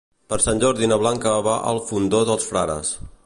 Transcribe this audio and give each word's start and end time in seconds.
Per 0.31 0.37
Sant 0.45 0.61
Jordi 0.63 0.89
na 0.91 0.97
Blanca 1.03 1.35
va 1.49 1.59
al 1.73 1.83
Fondó 1.91 2.23
dels 2.31 2.49
Frares. 2.53 2.95